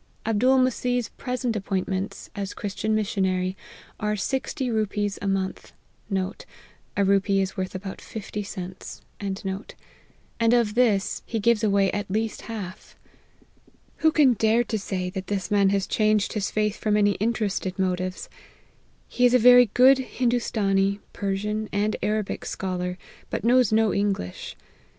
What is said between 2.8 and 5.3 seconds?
missionary, are sixty rupees a